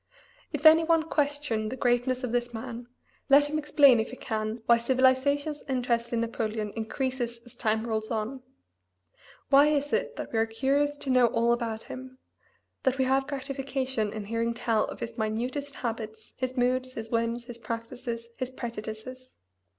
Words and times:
If 0.51 0.65
any 0.65 0.83
one 0.83 1.03
question 1.03 1.69
the 1.69 1.75
greatness 1.75 2.23
of 2.23 2.31
this 2.31 2.55
man 2.55 2.87
let 3.29 3.47
him 3.51 3.59
explain 3.59 3.99
if 3.99 4.09
he 4.09 4.15
can 4.15 4.63
why 4.65 4.79
civilization's 4.79 5.61
interest 5.69 6.11
in 6.11 6.21
Napoleon 6.21 6.71
increases 6.75 7.39
as 7.45 7.55
time 7.55 7.85
rolls 7.85 8.09
on. 8.09 8.41
Why 9.51 9.67
is 9.67 9.93
it 9.93 10.15
that 10.15 10.33
we 10.33 10.39
are 10.39 10.47
curious 10.47 10.97
to 10.97 11.11
know 11.11 11.27
all 11.27 11.53
about 11.53 11.83
him 11.83 12.17
that 12.81 12.97
we 12.97 13.05
have 13.05 13.27
gratification 13.27 14.11
in 14.11 14.25
hearing 14.25 14.55
tell 14.55 14.85
of 14.85 15.01
his 15.01 15.19
minutest 15.19 15.75
habits, 15.75 16.33
his 16.35 16.57
moods, 16.57 16.95
his 16.95 17.11
whims, 17.11 17.45
his 17.45 17.59
practices, 17.59 18.27
his 18.37 18.49
prejudices? 18.49 19.35